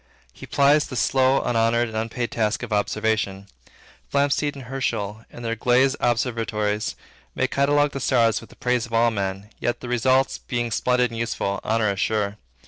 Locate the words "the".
0.87-0.95, 7.91-7.99, 8.49-8.55, 9.79-9.87